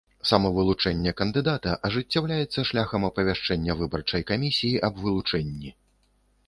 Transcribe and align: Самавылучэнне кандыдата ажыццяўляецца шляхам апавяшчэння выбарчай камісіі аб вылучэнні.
Самавылучэнне 0.29 1.11
кандыдата 1.19 1.75
ажыццяўляецца 1.89 2.65
шляхам 2.71 3.07
апавяшчэння 3.11 3.77
выбарчай 3.83 4.21
камісіі 4.33 4.85
аб 4.91 5.01
вылучэнні. 5.05 5.69